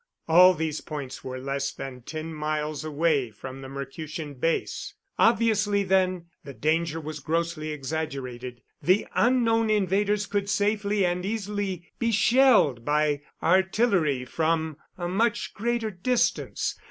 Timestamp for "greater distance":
15.53-16.79